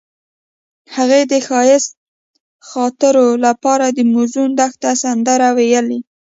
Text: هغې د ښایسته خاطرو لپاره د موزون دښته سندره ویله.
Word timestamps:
هغې 0.95 1.21
د 1.31 1.33
ښایسته 1.47 1.95
خاطرو 2.69 3.27
لپاره 3.45 3.85
د 3.89 3.99
موزون 4.13 4.49
دښته 4.59 4.91
سندره 5.03 5.49
ویله. 5.57 5.99